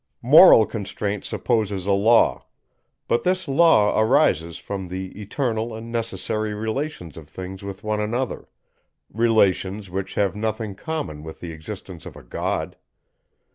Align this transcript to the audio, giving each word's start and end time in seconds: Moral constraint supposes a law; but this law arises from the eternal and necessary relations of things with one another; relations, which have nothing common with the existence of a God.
Moral 0.23 0.65
constraint 0.65 1.23
supposes 1.25 1.85
a 1.85 1.91
law; 1.91 2.47
but 3.07 3.21
this 3.23 3.47
law 3.47 3.95
arises 4.01 4.57
from 4.57 4.87
the 4.87 5.11
eternal 5.21 5.75
and 5.75 5.91
necessary 5.91 6.55
relations 6.55 7.17
of 7.17 7.29
things 7.29 7.61
with 7.61 7.83
one 7.83 7.99
another; 7.99 8.47
relations, 9.13 9.91
which 9.91 10.15
have 10.15 10.35
nothing 10.35 10.73
common 10.73 11.21
with 11.21 11.39
the 11.39 11.51
existence 11.51 12.07
of 12.07 12.15
a 12.15 12.23
God. 12.23 12.77